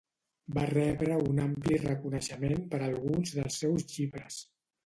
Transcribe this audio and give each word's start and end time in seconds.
Va 0.53 0.63
rebre 0.69 1.17
un 1.33 1.41
ampli 1.43 1.77
reconeixement 1.83 2.65
per 2.73 2.83
alguns 2.87 3.37
dels 3.37 3.63
seus 3.65 3.87
llibres. 3.93 4.43